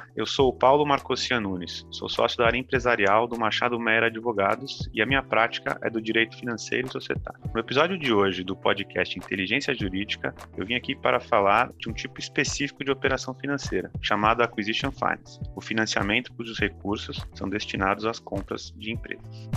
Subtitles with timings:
[0.00, 4.04] Olá, eu sou o Paulo Marcosian Nunes, sou sócio da área empresarial do Machado Meyer
[4.04, 7.40] Advogados e a minha prática é do direito financeiro e societário.
[7.52, 11.92] No episódio de hoje do podcast Inteligência Jurídica, eu vim aqui para falar de um
[11.92, 18.18] tipo específico de operação financeira, chamado Acquisition Finance, o financiamento cujos recursos são destinados às
[18.18, 19.48] compras de empresas.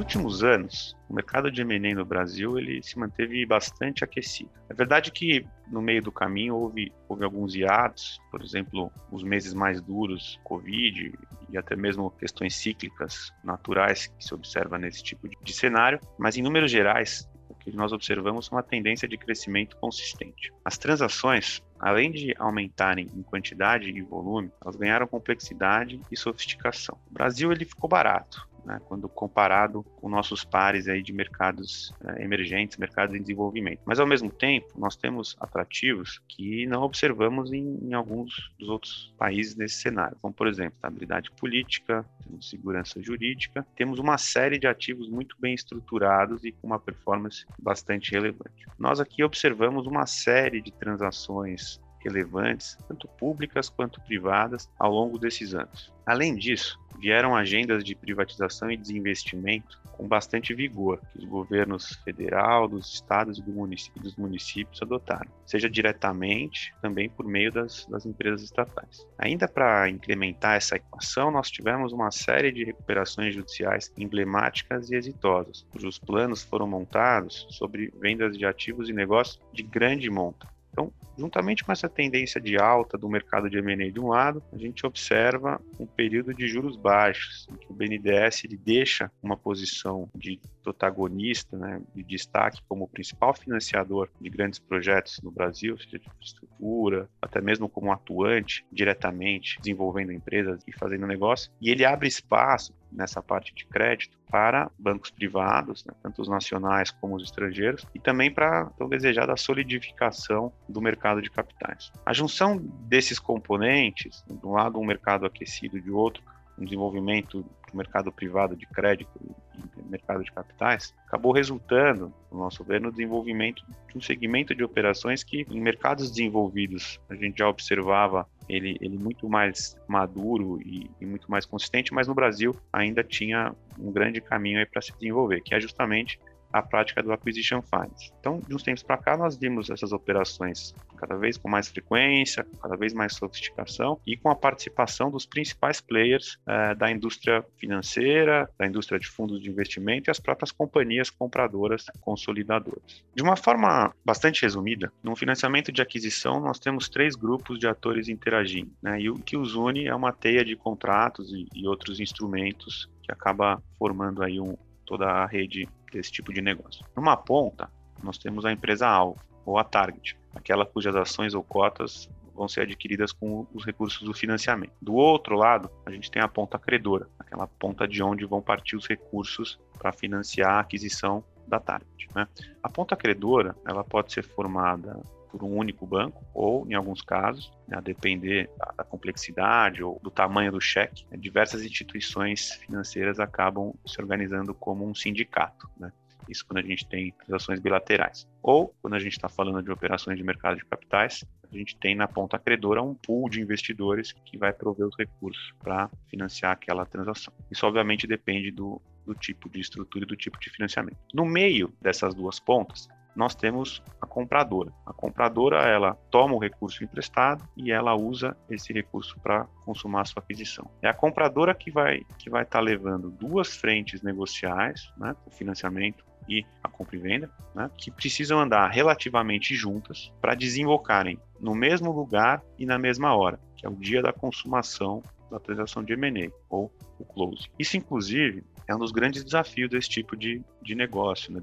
[0.00, 4.50] Últimos anos, o mercado de M&A no Brasil ele se manteve bastante aquecido.
[4.68, 9.52] É verdade que no meio do caminho houve, houve alguns hiatos, por exemplo, os meses
[9.52, 11.12] mais duros, Covid
[11.50, 16.36] e até mesmo questões cíclicas naturais que se observa nesse tipo de, de cenário, mas
[16.36, 20.50] em números gerais, o que nós observamos é uma tendência de crescimento consistente.
[20.64, 26.98] As transações além de aumentarem em quantidade e volume, elas ganharam complexidade e sofisticação.
[27.10, 32.20] O Brasil ele ficou barato, né, quando comparado com nossos pares aí de mercados uh,
[32.20, 33.80] emergentes, mercados em desenvolvimento.
[33.84, 39.12] Mas, ao mesmo tempo, nós temos atrativos que não observamos em, em alguns dos outros
[39.18, 42.04] países nesse cenário, como, por exemplo, estabilidade política,
[42.40, 48.12] segurança jurídica, temos uma série de ativos muito bem estruturados e com uma performance bastante
[48.12, 48.66] relevante.
[48.78, 55.54] Nós aqui observamos uma série de transações relevantes, tanto públicas quanto privadas, ao longo desses
[55.54, 55.92] anos.
[56.06, 62.68] Além disso, vieram agendas de privatização e desinvestimento com bastante vigor, que os governos federal,
[62.68, 68.06] dos estados e do município, dos municípios adotaram, seja diretamente, também por meio das, das
[68.06, 69.06] empresas estatais.
[69.18, 75.66] Ainda para incrementar essa equação, nós tivemos uma série de recuperações judiciais emblemáticas e exitosas,
[75.70, 81.64] cujos planos foram montados sobre vendas de ativos e negócios de grande monta, então, juntamente
[81.64, 85.60] com essa tendência de alta do mercado de M&A de um lado, a gente observa
[85.78, 91.56] um período de juros baixos, em que o BNDES ele deixa uma posição de protagonista,
[91.56, 97.40] né, de destaque como principal financiador de grandes projetos no Brasil, seja de infraestrutura, até
[97.40, 103.54] mesmo como atuante diretamente desenvolvendo empresas e fazendo negócio, e ele abre espaço nessa parte
[103.54, 108.66] de crédito para bancos privados, né, tanto os nacionais como os estrangeiros, e também para
[108.78, 111.92] tão desejada solidificação do mercado de capitais.
[112.04, 116.22] A junção desses componentes, de um lado um mercado aquecido, de outro
[116.60, 122.62] um desenvolvimento do mercado privado de crédito e mercado de capitais, acabou resultando, no nosso
[122.62, 127.48] ver, no desenvolvimento de um segmento de operações que, em mercados desenvolvidos, a gente já
[127.48, 133.02] observava ele, ele muito mais maduro e, e, muito mais consistente, mas no Brasil ainda
[133.02, 136.18] tinha um grande caminho para se desenvolver, que é justamente
[136.52, 138.12] a prática do acquisition finance.
[138.18, 142.46] Então, de uns tempos para cá, nós vimos essas operações cada vez com mais frequência,
[142.60, 148.50] cada vez mais sofisticação e com a participação dos principais players eh, da indústria financeira,
[148.58, 153.02] da indústria de fundos de investimento e as próprias companhias compradoras consolidadoras.
[153.14, 158.08] De uma forma bastante resumida, no financiamento de aquisição nós temos três grupos de atores
[158.08, 159.00] interagindo, né?
[159.00, 163.10] e o que os une é uma teia de contratos e, e outros instrumentos que
[163.10, 166.84] acaba formando aí um, toda a rede desse tipo de negócio.
[166.96, 167.70] Numa ponta,
[168.02, 172.62] nós temos a empresa alvo, ou a target, aquela cujas ações ou cotas vão ser
[172.62, 174.72] adquiridas com os recursos do financiamento.
[174.80, 178.76] Do outro lado, a gente tem a ponta credora, aquela ponta de onde vão partir
[178.76, 182.08] os recursos para financiar a aquisição da target.
[182.14, 182.26] Né?
[182.62, 184.98] A ponta credora, ela pode ser formada
[185.30, 189.98] por um único banco, ou, em alguns casos, né, a depender da, da, complexidade ou
[190.02, 195.68] do tamanho do cheque, né, diversas instituições financeiras acabam se organizando como um sindicato.
[195.78, 195.92] Né?
[196.28, 198.26] Isso quando a gente tem transações bilaterais.
[198.42, 201.94] Ou, quando a gente está falando de operações de mercado de capitais, a gente tem
[201.96, 206.86] na ponta credora um pool de investidores que vai prover os recursos para financiar aquela
[206.86, 207.32] transação.
[207.50, 210.98] Isso, obviamente, depende do, do tipo de estrutura e do tipo de financiamento.
[211.12, 214.72] No meio dessas duas pontas, nós temos a compradora.
[214.86, 220.04] A compradora, ela toma o recurso emprestado e ela usa esse recurso para consumar a
[220.04, 220.70] sua aquisição.
[220.82, 225.30] É a compradora que vai que vai estar tá levando duas frentes negociais, né, o
[225.30, 231.54] financiamento e a compra e venda, né, que precisam andar relativamente juntas para desembocarem no
[231.54, 235.92] mesmo lugar e na mesma hora, que é o dia da consumação da transação de
[235.92, 237.48] M&A ou o close.
[237.58, 241.40] Isso, inclusive, é um dos grandes desafios desse tipo de, de negócio, né,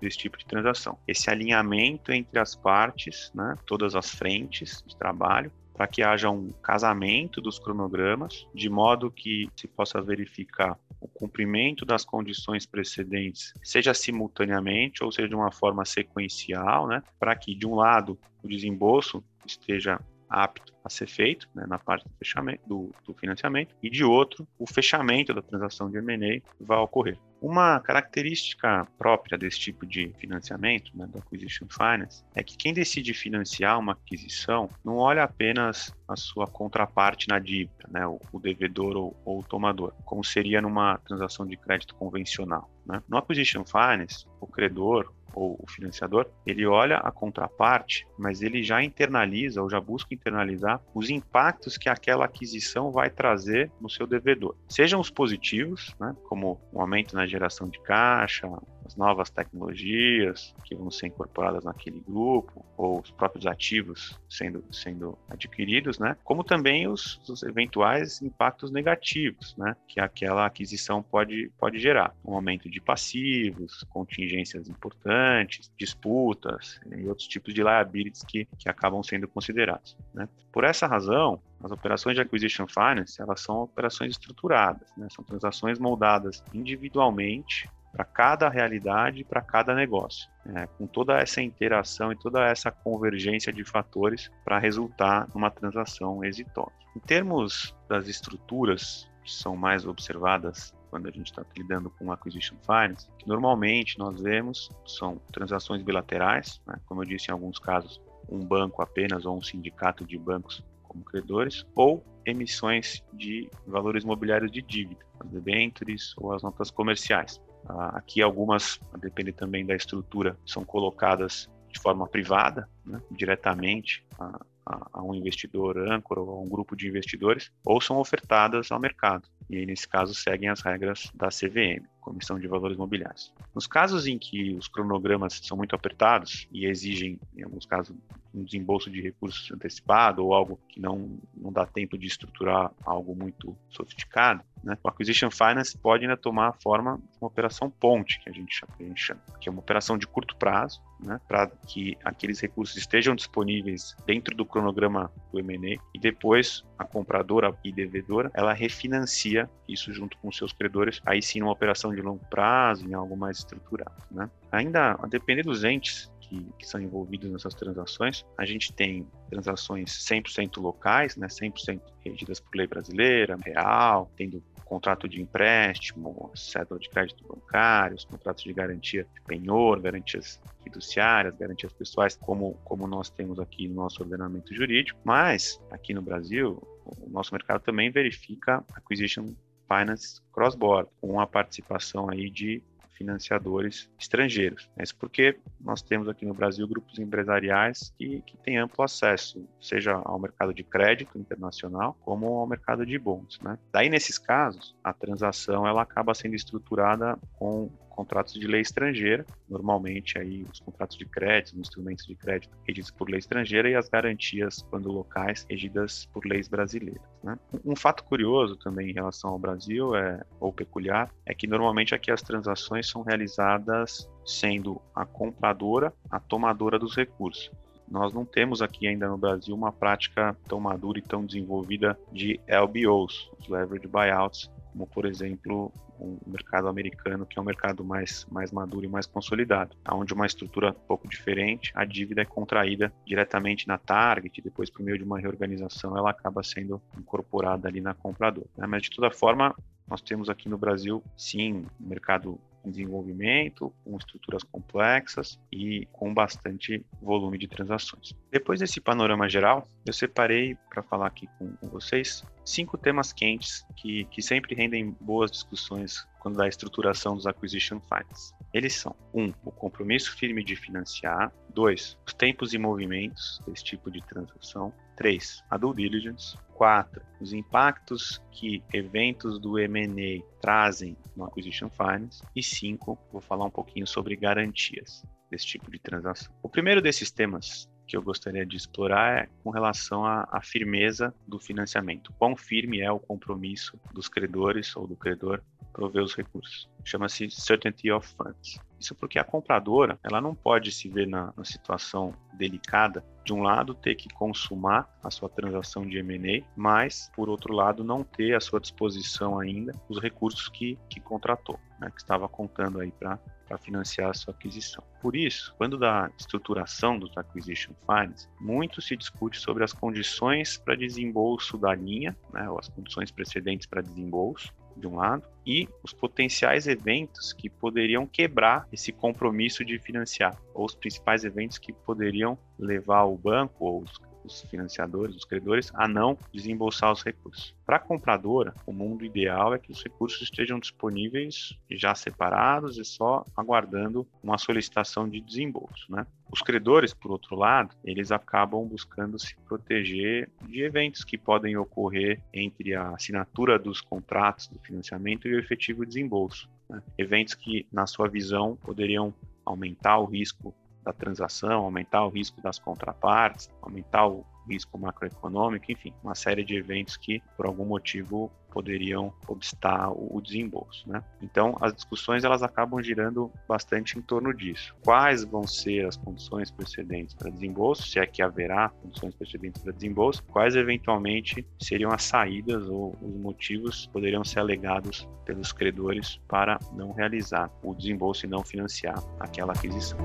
[0.00, 0.96] desse, tipo de transação.
[1.08, 6.52] Esse alinhamento entre as partes, né, todas as frentes de trabalho, para que haja um
[6.62, 13.92] casamento dos cronogramas, de modo que se possa verificar o cumprimento das condições precedentes, seja
[13.92, 19.24] simultaneamente ou seja de uma forma sequencial, né, para que de um lado o desembolso
[19.44, 20.00] esteja
[20.32, 24.48] apto a ser feito né, na parte do, fechamento, do, do, financiamento, e de outro,
[24.58, 27.18] o fechamento da transação de M&A vai ocorrer.
[27.40, 33.12] Uma característica própria desse tipo de financiamento, né, do Acquisition Finance, é que quem decide
[33.12, 38.96] financiar uma aquisição não olha apenas a sua contraparte na dívida, né, o, o devedor
[38.96, 42.70] ou, ou, o tomador, como seria numa transação de crédito convencional.
[42.86, 43.02] Né?
[43.08, 48.82] No Acquisition Finance, o credor ou o financiador, ele olha a contraparte, mas ele já
[48.82, 54.56] internaliza ou já busca internalizar os impactos que aquela aquisição vai trazer no seu devedor.
[54.68, 58.48] Sejam os positivos, né, como o aumento na geração de caixa,
[58.84, 65.18] as novas tecnologias que vão ser incorporadas naquele grupo, ou os próprios ativos sendo, sendo
[65.28, 66.16] adquiridos, né?
[66.24, 69.76] como também os, os eventuais impactos negativos né?
[69.86, 72.14] que aquela aquisição pode, pode gerar.
[72.24, 79.02] Um aumento de passivos, contingências importantes, disputas e outros tipos de liabilities que, que acabam
[79.02, 79.96] sendo considerados.
[80.14, 80.28] Né?
[80.52, 85.06] Por essa razão, as operações de acquisition finance elas são operações estruturadas, né?
[85.10, 90.66] são transações moldadas individualmente para cada realidade, para cada negócio, né?
[90.78, 96.72] com toda essa interação e toda essa convergência de fatores para resultar numa transação exitosa.
[96.96, 102.56] Em termos das estruturas que são mais observadas quando a gente está lidando com acquisition
[102.66, 106.74] finance, que normalmente nós vemos são transações bilaterais, né?
[106.86, 111.04] como eu disse em alguns casos, um banco apenas ou um sindicato de bancos como
[111.04, 117.40] credores, ou emissões de valores imobiliários de dívida, as debêntures ou as notas comerciais.
[117.68, 124.04] Ah, aqui algumas, a depender também da estrutura, são colocadas de forma privada, né, diretamente
[124.18, 128.70] a, a, a, um investidor âncora ou a um grupo de investidores, ou são ofertadas
[128.70, 129.26] ao mercado.
[129.48, 133.32] E aí, nesse caso, seguem as regras da CVM, Comissão de Valores Mobiliários.
[133.54, 137.96] Nos casos em que os cronogramas são muito apertados e exigem, em alguns casos,
[138.34, 143.14] um desembolso de recursos antecipado ou algo que não, não dá tempo de estruturar algo
[143.14, 144.78] muito sofisticado, né?
[144.82, 148.54] O Acquisition Finance pode ainda tomar a forma de uma operação ponte, que a gente
[148.54, 151.20] chama, que é uma operação de curto prazo, né?
[151.26, 157.52] para que aqueles recursos estejam disponíveis dentro do cronograma do M&A e depois a compradora
[157.64, 162.24] e devedora, ela refinancia isso junto com seus credores, aí sim numa operação de longo
[162.26, 163.96] prazo, em algo mais estruturado.
[164.10, 164.30] Né?
[164.50, 168.24] Ainda, a depender dos entes, que, que, são envolvidos nessas transações.
[168.38, 175.06] A gente tem transações 100% locais, né, 100% regidas por lei brasileira, real, tendo contrato
[175.06, 181.74] de empréstimo, cédula de crédito bancário, os contratos de garantia de penhor, garantias fiduciárias, garantias
[181.74, 184.98] pessoais, como, como nós temos aqui no nosso ordenamento jurídico.
[185.04, 186.56] Mas, aqui no Brasil,
[186.86, 189.34] o nosso mercado também verifica acquisition
[189.68, 192.62] finance cross-border, com a participação aí de
[193.02, 194.70] financiadores estrangeiros.
[194.76, 199.46] É isso porque nós temos aqui no Brasil grupos empresariais que, que têm amplo acesso,
[199.60, 203.40] seja ao mercado de crédito internacional, como ao mercado de bons.
[203.40, 203.58] Né?
[203.72, 210.18] Daí, nesses casos, a transação ela acaba sendo estruturada com contratos de lei estrangeira, normalmente
[210.18, 214.62] aí os contratos de crédito, instrumentos de crédito regidos por lei estrangeira e as garantias,
[214.70, 217.02] quando locais, regidas por leis brasileiras.
[217.22, 217.38] Né?
[217.64, 222.10] Um fato curioso também em relação ao Brasil, é, ou peculiar, é que normalmente aqui
[222.10, 227.50] as transações são realizadas sendo a compradora a tomadora dos recursos.
[227.90, 232.40] Nós não temos aqui ainda no Brasil uma prática tão madura e tão desenvolvida de
[232.48, 235.70] LBOs, os Leverage Buyouts, como por exemplo
[236.02, 240.26] o mercado americano, que é um mercado mais, mais maduro e mais consolidado, onde uma
[240.26, 245.04] estrutura um pouco diferente, a dívida é contraída diretamente na Target, depois por meio de
[245.04, 248.48] uma reorganização ela acaba sendo incorporada ali na compradora.
[248.56, 248.66] Né?
[248.66, 249.54] Mas de toda forma,
[249.88, 256.12] nós temos aqui no Brasil, sim, um mercado em desenvolvimento, com estruturas complexas e com
[256.12, 258.14] bastante volume de transações.
[258.30, 263.64] Depois desse panorama geral, eu separei para falar aqui com, com, vocês cinco temas quentes
[263.76, 268.32] que, que sempre rendem boas discussões quando da estruturação dos acquisition finance.
[268.52, 273.90] Eles são: um, o compromisso firme de financiar; dois, os tempos e movimentos desse tipo
[273.90, 277.02] de transação; três, a due diligence; 4.
[277.20, 282.22] Os impactos que eventos do M&A trazem no Acquisition Finance.
[282.36, 282.98] E 5.
[283.10, 286.32] Vou falar um pouquinho sobre garantias desse tipo de transação.
[286.42, 291.12] O primeiro desses temas que eu gostaria de explorar é com relação à, à, firmeza
[291.26, 292.12] do financiamento.
[292.18, 296.68] Quão firme é o compromisso dos credores ou do credor prover os recursos.
[296.84, 298.58] chama-se Certainty of Funds.
[298.82, 303.40] Isso porque a compradora ela não pode se ver na, na situação delicada de um
[303.40, 308.34] lado ter que consumar a sua transação de M&A, mas por outro lado não ter
[308.34, 313.20] à sua disposição ainda os recursos que, que contratou, né, que estava contando aí para
[313.58, 314.82] financiar a sua aquisição.
[315.00, 320.74] Por isso, quando da estruturação dos acquisition finance, muito se discute sobre as condições para
[320.74, 325.92] desembolso da linha, né, ou as condições precedentes para desembolso, de um lado, e os
[325.92, 332.38] potenciais eventos que poderiam quebrar esse compromisso de financiar, ou os principais eventos que poderiam
[332.58, 337.54] levar o banco ou os, os financiadores, os credores, a não desembolsar os recursos.
[337.64, 342.84] Para a compradora, o mundo ideal é que os recursos estejam disponíveis já separados e
[342.84, 345.90] só aguardando uma solicitação de desembolso.
[345.90, 346.06] Né?
[346.30, 352.20] Os credores, por outro lado, eles acabam buscando se proteger de eventos que podem ocorrer
[352.32, 356.48] entre a assinatura dos contratos do financiamento e o efetivo desembolso.
[356.68, 356.82] Né?
[356.96, 359.14] Eventos que, na sua visão, poderiam
[359.44, 365.92] aumentar o risco da transação, aumentar o risco das contrapartes, aumentar o risco macroeconômico, enfim,
[366.02, 371.02] uma série de eventos que, por algum motivo, poderiam obstar o desembolso, né?
[371.22, 374.74] Então, as discussões elas acabam girando bastante em torno disso.
[374.84, 379.72] Quais vão ser as condições precedentes para desembolso, se é que haverá condições precedentes para
[379.72, 386.58] desembolso, quais eventualmente seriam as saídas ou os motivos poderiam ser alegados pelos credores para
[386.72, 389.98] não realizar o desembolso e não financiar aquela aquisição.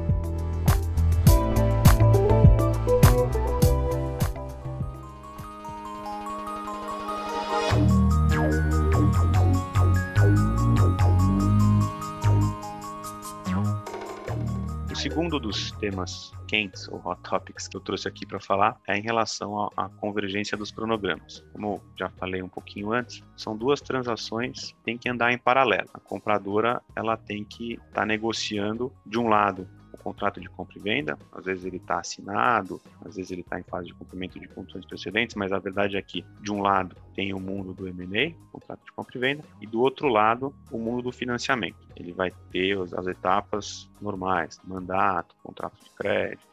[15.28, 19.02] Segundo dos temas quentes, ou hot topics, que eu trouxe aqui para falar, é em
[19.02, 21.44] relação à convergência dos cronogramas.
[21.52, 25.90] Como já falei um pouquinho antes, são duas transações que têm que andar em paralelo.
[25.94, 29.68] A compradora ela tem que estar tá negociando, de um lado,
[30.08, 33.64] contrato de compra e venda, às vezes ele está assinado, às vezes ele está em
[33.64, 37.34] fase de cumprimento de condições precedentes, mas a verdade é que, de um lado, tem
[37.34, 41.02] o mundo do M&A, contrato de compra e venda, e do outro lado, o mundo
[41.02, 41.76] do financiamento.
[41.94, 46.48] Ele vai ter as etapas normais, mandato, contrato de crédito,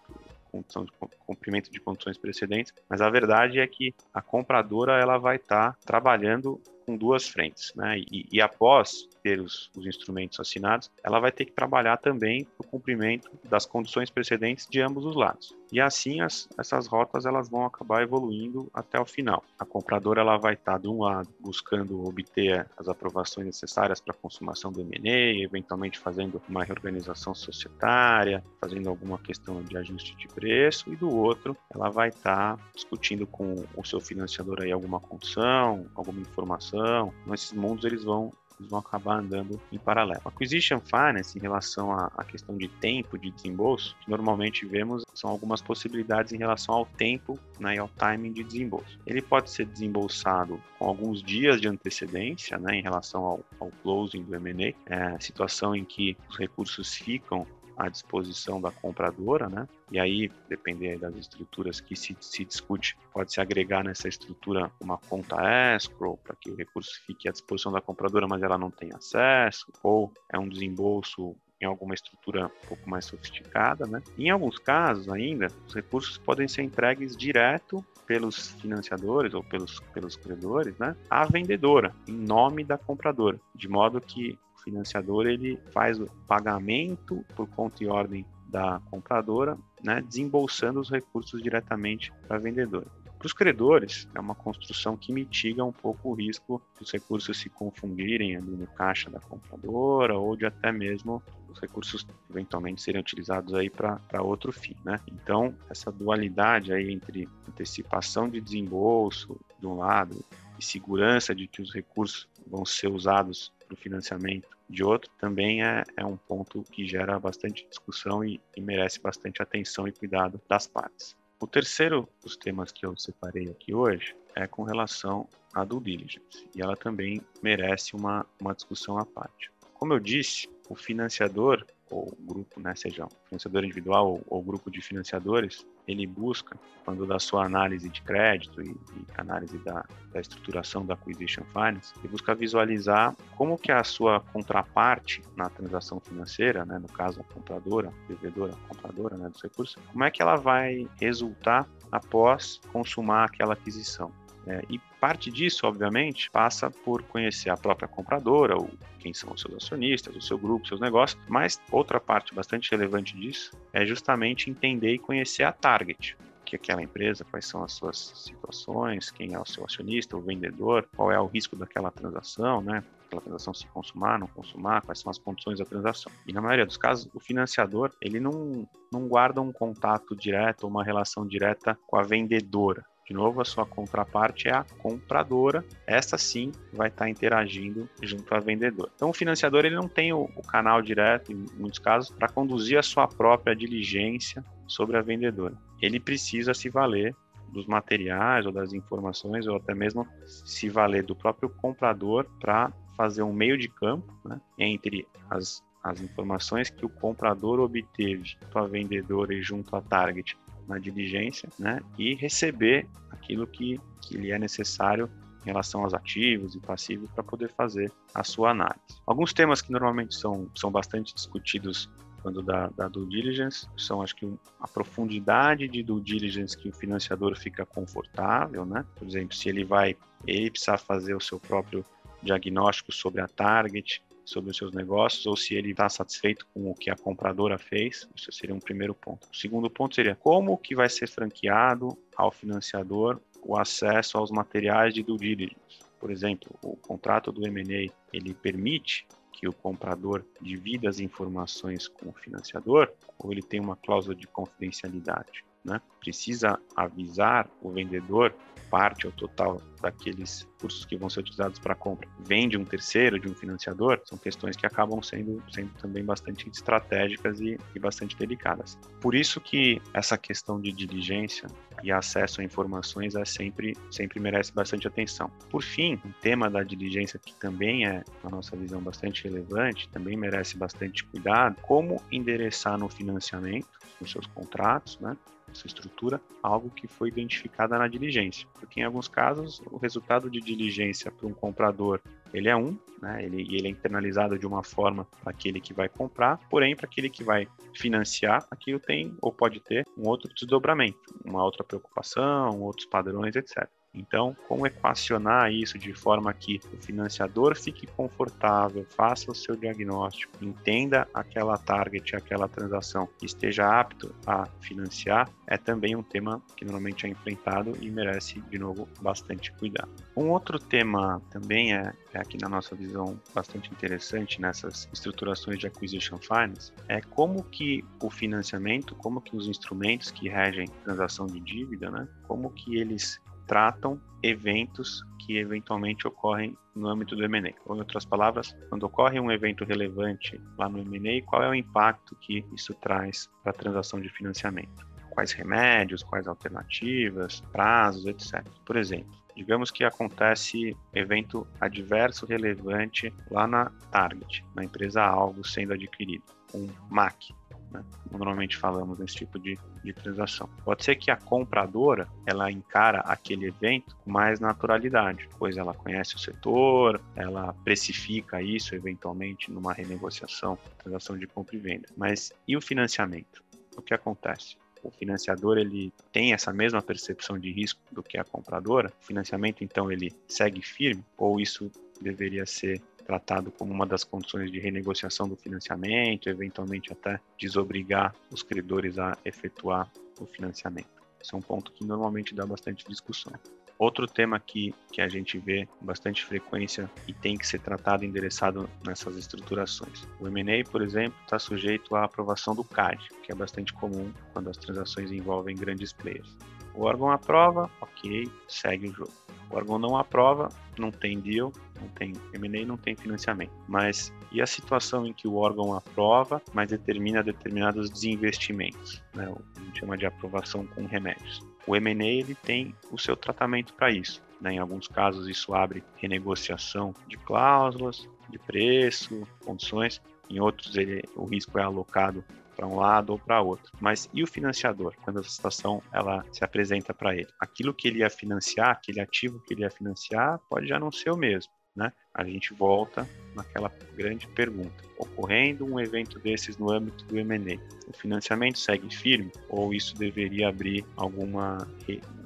[0.50, 0.92] condição de
[1.24, 5.78] cumprimento de condições precedentes, mas a verdade é que a compradora ela vai estar tá
[5.84, 7.98] trabalhando com duas frentes, né?
[7.98, 12.62] E, e após ter os, os, instrumentos assinados, ela vai ter que trabalhar também o
[12.62, 15.56] cumprimento das condições precedentes de ambos os lados.
[15.72, 19.42] E assim as, essas rotas elas vão acabar evoluindo até o final.
[19.58, 24.18] A compradora ela vai estar de um lado buscando obter as aprovações necessárias para a
[24.18, 30.92] consumação do M&A, eventualmente fazendo uma reorganização societária, fazendo alguma questão de ajuste de preço,
[30.92, 36.20] e do outro ela vai estar discutindo com o seu financiador aí alguma condição, alguma
[36.20, 37.12] informação.
[37.26, 40.20] Nesses mundos eles vão eles vão acabar andando em paralelo.
[40.24, 45.62] Acquisition Finance, em relação à, questão de tempo de desembolso, que normalmente vemos são algumas
[45.62, 48.98] possibilidades em relação ao tempo né, e ao timing de desembolso.
[49.06, 54.22] Ele pode ser desembolsado com alguns dias de antecedência né, em relação ao, ao closing
[54.22, 59.66] do M&A, é, situação em que os recursos ficam à disposição da compradora, né?
[59.90, 65.36] E aí, dependendo das estruturas que se, se discute, pode-se agregar nessa estrutura uma conta
[65.76, 69.66] escrow para que o recurso fique à disposição da compradora, mas ela não tem acesso,
[69.82, 74.02] ou é um desembolso em alguma estrutura um pouco mais sofisticada, né?
[74.18, 80.16] Em alguns casos ainda, os recursos podem ser entregues direto pelos financiadores ou pelos, pelos
[80.16, 86.06] credores, né, à vendedora, em nome da compradora, de modo que financiador ele faz o
[86.26, 92.86] pagamento por conta e ordem da compradora, né, desembolsando os recursos diretamente para a vendedora.
[93.24, 97.48] Para os credores, é uma construção que mitiga um pouco o risco dos recursos se
[97.48, 103.54] confundirem ali no caixa da compradora ou de até mesmo os recursos eventualmente serem utilizados
[103.54, 105.00] aí para outro fim, né?
[105.10, 110.22] Então, essa dualidade aí entre antecipação de desembolso de um lado
[110.58, 115.64] e segurança de que os recursos vão ser usados para o financiamento de outro, também
[115.64, 120.40] é, é um ponto que gera bastante discussão e, e merece bastante atenção e cuidado
[120.48, 121.16] das partes.
[121.40, 126.48] O terceiro dos temas que eu separei aqui hoje é com relação à due diligence,
[126.54, 129.50] e ela também merece uma, uma discussão à parte.
[129.74, 134.70] Como eu disse, o financiador ou grupo, né, seja um financiador individual ou, ou, grupo
[134.70, 140.20] de financiadores, ele busca, quando da sua análise de crédito e, e análise da, da,
[140.20, 146.64] estruturação da acquisition finance, ele busca visualizar como que a sua contraparte na transação financeira,
[146.64, 150.88] né, no caso a compradora, devedora, compradora né, dos recursos, como é que ela vai
[151.00, 154.12] resultar após consumar aquela aquisição.
[154.46, 159.40] É, e parte disso, obviamente, passa por conhecer a própria compradora, ou quem são os
[159.40, 164.50] seus acionistas, o seu grupo, seus negócios, mas outra parte bastante relevante disso é justamente
[164.50, 169.40] entender e conhecer a target que aquela empresa, quais são as suas situações, quem é
[169.40, 172.84] o seu acionista, o vendedor, qual é o risco daquela transação, né?
[173.06, 176.12] Aquela transação se consumar, não consumar, quais são as condições da transação.
[176.26, 180.84] E na maioria dos casos, o financiador, ele não, não guarda um contato direto, uma
[180.84, 182.84] relação direta com a vendedora.
[183.06, 185.62] De novo, a sua contraparte é a compradora.
[185.86, 188.90] Essa sim vai estar interagindo junto à vendedora.
[188.96, 192.78] Então, o financiador ele não tem o, o canal direto, em muitos casos, para conduzir
[192.78, 195.54] a sua própria diligência sobre a vendedora.
[195.82, 197.14] Ele precisa se valer
[197.52, 203.22] dos materiais ou das informações, ou até mesmo se valer do próprio comprador para fazer
[203.22, 208.66] um meio de campo né, entre as, as informações que o comprador obteve junto à
[208.66, 214.38] vendedora e junto à target na diligência, né, e receber aquilo que, que lhe é
[214.38, 215.10] necessário
[215.42, 218.80] em relação aos ativos e passivos para poder fazer a sua análise.
[219.06, 221.88] Alguns temas que normalmente são, são bastante discutidos
[222.22, 224.26] quando da, da due diligence são, acho que,
[224.58, 228.82] a profundidade de due diligence que o financiador fica confortável, né?
[228.96, 229.94] Por exemplo, se ele vai,
[230.26, 231.84] ele precisar fazer o seu próprio
[232.22, 236.74] diagnóstico sobre a target, sobre os seus negócios ou se ele está satisfeito com o
[236.74, 238.08] que a compradora fez.
[238.14, 239.26] Isso seria um primeiro ponto.
[239.32, 244.94] O segundo ponto seria como que vai ser franqueado ao financiador o acesso aos materiais
[244.94, 245.80] de due diligence.
[246.00, 252.08] Por exemplo, o contrato do M&A, ele permite que o comprador divida as informações com
[252.08, 255.44] o financiador ou ele tem uma cláusula de confidencialidade.
[255.64, 255.80] Né?
[255.98, 258.34] Precisa avisar o vendedor
[258.74, 263.20] parte ou total daqueles cursos que vão ser utilizados para compra vem de um terceiro,
[263.20, 268.16] de um financiador, são questões que acabam sendo, sendo também bastante estratégicas e, e bastante
[268.16, 268.76] delicadas.
[269.00, 271.46] Por isso que essa questão de diligência
[271.84, 275.30] e acesso a informações é sempre, sempre merece bastante atenção.
[275.50, 280.16] Por fim, o tema da diligência, que também é, na nossa visão, bastante relevante, também
[280.16, 283.68] merece bastante cuidado, como endereçar no financiamento,
[284.00, 285.16] nos seus contratos, né,
[285.54, 288.46] sua estrutura, algo que foi identificado na diligência.
[288.54, 292.00] Porque em alguns casos, o resultado de diligência para um comprador
[292.34, 293.24] ele é um, né?
[293.24, 297.08] ele, ele é internalizado de uma forma para aquele que vai comprar, porém, para aquele
[297.08, 302.86] que vai financiar, aquilo tem ou pode ter um outro desdobramento, uma outra preocupação, outros
[302.86, 303.68] padrões, etc.
[303.94, 310.32] Então, como equacionar isso de forma que o financiador fique confortável, faça o seu diagnóstico,
[310.42, 317.06] entenda aquela target, aquela transação, esteja apto a financiar, é também um tema que normalmente
[317.06, 319.90] é enfrentado e merece, de novo, bastante cuidado.
[320.16, 325.66] Um outro tema também é, é aqui na nossa visão bastante interessante nessas estruturações de
[325.66, 331.38] acquisition finance, é como que o financiamento, como que os instrumentos que regem transação de
[331.40, 337.54] dívida, né, como que eles tratam eventos que eventualmente ocorrem no âmbito do M&A.
[337.66, 341.54] Ou, em outras palavras, quando ocorre um evento relevante lá no M&A, qual é o
[341.54, 344.86] impacto que isso traz para a transação de financiamento?
[345.10, 348.44] Quais remédios, quais alternativas, prazos, etc.
[348.64, 355.72] Por exemplo, digamos que acontece evento adverso relevante lá na Target, na empresa algo sendo
[355.72, 357.32] adquirido, um MAC,
[357.74, 357.84] né?
[358.10, 360.48] Normalmente falamos nesse tipo de, de transação.
[360.64, 366.14] Pode ser que a compradora ela encara aquele evento com mais naturalidade, pois ela conhece
[366.14, 371.88] o setor, ela precifica isso eventualmente numa renegociação, transação de compra e venda.
[371.96, 373.42] Mas e o financiamento?
[373.76, 374.56] O que acontece?
[374.84, 379.64] o financiador ele tem essa mesma percepção de risco do que a compradora, o financiamento
[379.64, 385.28] então ele segue firme ou isso deveria ser tratado como uma das condições de renegociação
[385.28, 390.88] do financiamento, eventualmente até desobrigar os credores a efetuar o financiamento.
[391.20, 393.32] Esse é um ponto que normalmente dá bastante discussão.
[393.78, 398.06] Outro tema que, que a gente vê bastante frequência e tem que ser tratado e
[398.06, 400.06] endereçado nessas estruturações.
[400.20, 404.48] O M&A, por exemplo, está sujeito à aprovação do CAD, que é bastante comum quando
[404.48, 406.36] as transações envolvem grandes players.
[406.74, 409.12] O órgão aprova, ok, segue o jogo.
[409.50, 411.52] O órgão não aprova, não tem deal,
[411.84, 413.52] não tem M&A, não tem financiamento.
[413.68, 419.28] Mas e a situação em que o órgão aprova, mas determina determinados desinvestimentos, né?
[419.28, 421.40] O que a gente chama de aprovação com remédios.
[421.66, 424.22] O M&A ele tem o seu tratamento para isso.
[424.40, 424.54] Né?
[424.54, 430.00] Em alguns casos isso abre renegociação de cláusulas, de preço, condições.
[430.28, 433.72] Em outros ele, o risco é alocado para um lado ou para outro.
[433.80, 437.28] Mas e o financiador, quando a situação ela se apresenta para ele?
[437.40, 441.10] Aquilo que ele ia financiar, aquele ativo que ele ia financiar, pode já não ser
[441.10, 441.52] o mesmo.
[441.74, 441.92] Né?
[442.12, 447.58] A gente volta naquela grande pergunta: ocorrendo um evento desses no âmbito do M&A,
[447.88, 451.66] o financiamento segue firme ou isso deveria abrir alguma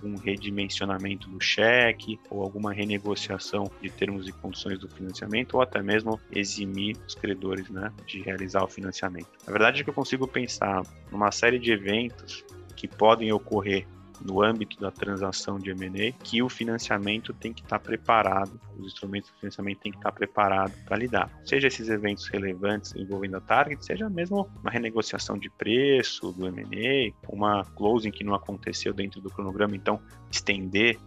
[0.03, 5.83] um redimensionamento do cheque ou alguma renegociação de termos e condições do financiamento ou até
[5.83, 9.29] mesmo eximir os credores, né, de realizar o financiamento.
[9.47, 12.45] A verdade é que eu consigo pensar numa série de eventos
[12.77, 13.87] que podem ocorrer
[14.21, 19.31] no âmbito da transação de M&A que o financiamento tem que estar preparado, os instrumentos
[19.31, 21.31] de financiamento têm que estar preparados para lidar.
[21.45, 27.13] Seja esses eventos relevantes envolvendo a target, seja mesmo uma renegociação de preço do M&A,
[27.29, 30.01] uma closing que não aconteceu dentro do cronograma, então
[30.31, 30.99] estender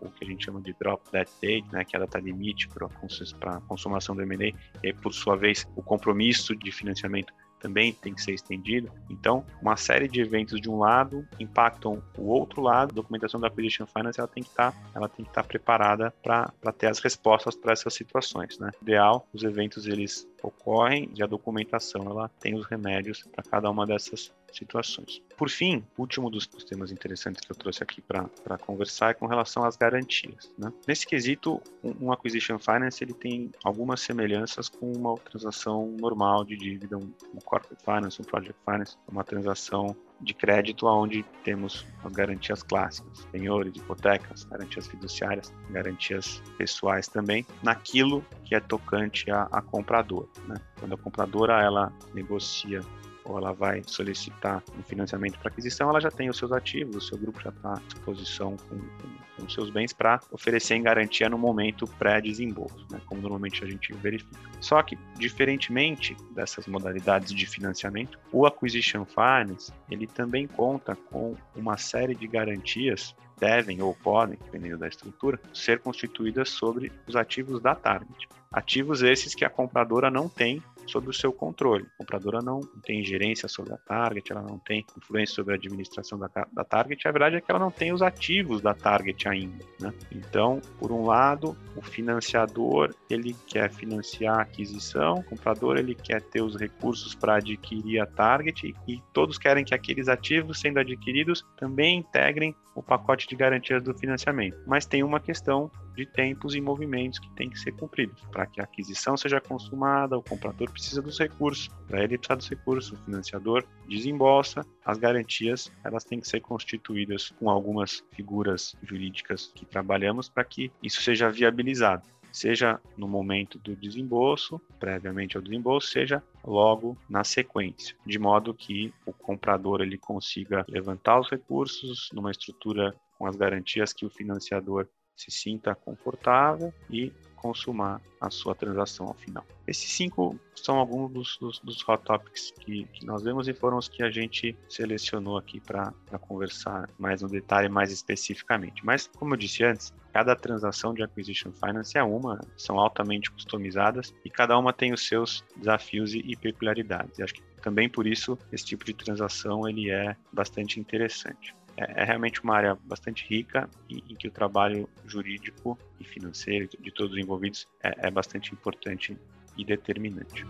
[0.00, 2.68] o, que a gente chama de drop that date, né, que é a data limite
[2.68, 4.52] para a consumação do M&A,
[4.82, 8.90] e por sua vez, o compromisso de financiamento também tem que ser estendido.
[9.10, 12.90] Então, uma série de eventos de um lado impactam o outro lado.
[12.92, 15.48] A documentação da Acquisition Finance ela tem que estar, tá, ela tem que estar tá
[15.48, 18.70] preparada para ter as respostas para essas situações, né?
[18.82, 23.86] Ideal, os eventos eles ocorrem e a documentação ela tem os remédios para cada uma
[23.86, 25.22] dessas situações.
[25.36, 29.64] Por fim, último dos, temas interessantes que eu trouxe aqui para conversar é com relação
[29.64, 30.52] às garantias.
[30.58, 30.72] Né?
[30.86, 36.56] Nesse quesito, um, um, acquisition finance ele tem algumas semelhanças com uma transação normal de
[36.56, 42.12] dívida, um, um corporate finance, um project finance, uma transação de crédito onde temos as
[42.12, 49.60] garantias clássicas, penhores, hipotecas, garantias fiduciárias, garantias pessoais também, naquilo que é tocante a, a
[49.60, 50.28] comprador.
[50.46, 50.56] Né?
[50.78, 52.80] Quando a compradora ela negocia
[53.28, 57.00] ou ela vai solicitar um financiamento para aquisição, ela já tem os seus ativos, o
[57.00, 61.28] seu grupo já está à disposição com, com, com seus bens para oferecer em garantia
[61.28, 64.38] no momento pré-desembolso, né, como normalmente a gente verifica.
[64.60, 71.76] Só que, diferentemente dessas modalidades de financiamento, o Acquisition Finance ele também conta com uma
[71.76, 77.74] série de garantias devem ou podem, dependendo da estrutura, ser constituídas sobre os ativos da
[77.74, 78.28] target.
[78.52, 81.84] Ativos esses que a compradora não tem sobre o seu controle.
[81.84, 86.18] A compradora não tem gerência sobre a target, ela não tem influência sobre a administração
[86.18, 87.06] da, da target.
[87.06, 89.64] A verdade é que ela não tem os ativos da target ainda.
[89.80, 89.92] Né?
[90.12, 96.22] Então, por um lado, o financiador ele quer financiar a aquisição, o comprador ele quer
[96.22, 101.44] ter os recursos para adquirir a target e todos querem que aqueles ativos sendo adquiridos
[101.56, 104.58] também integrem o pacote de garantias do financiamento.
[104.66, 108.22] Mas tem uma questão de tempos e movimentos que tem que ser cumpridos.
[108.30, 111.68] Para que a aquisição seja consumada, o comprador precisa dos recursos.
[111.88, 114.64] Para ele precisar dos recursos, o financiador desembolsa.
[114.84, 120.70] As garantias elas têm que ser constituídas com algumas figuras jurídicas que trabalhamos para que
[120.82, 122.02] isso seja viabilizado
[122.36, 128.92] seja no momento do desembolso, previamente ao desembolso, seja logo na sequência, de modo que
[129.06, 134.88] o comprador ele consiga levantar os recursos numa estrutura com as garantias que o financiador
[135.16, 139.46] se sinta confortável e consumar a sua transação ao final.
[139.66, 143.76] Esses cinco são alguns dos, dos, dos hot topics que, que, nós vemos e foram
[143.76, 148.84] os que a gente selecionou aqui para conversar mais no detalhe, mais especificamente.
[148.84, 154.12] Mas, como eu disse antes, cada transação de acquisition finance é uma, são altamente customizadas
[154.24, 157.18] e cada uma tem os seus desafios e, e peculiaridades.
[157.18, 162.02] E acho que também por isso esse tipo de transação ele é bastante interessante é,
[162.02, 166.90] é realmente uma área bastante rica e em que o trabalho jurídico e financeiro de
[166.90, 169.16] todos os envolvidos é, é bastante importante
[169.56, 170.44] e determinante.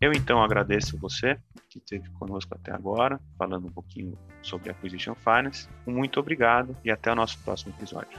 [0.00, 1.38] Eu então agradeço você
[1.68, 5.68] que esteve conosco até agora, falando um pouquinho sobre Acquisition Finance.
[5.84, 8.18] Muito obrigado e até o nosso próximo episódio.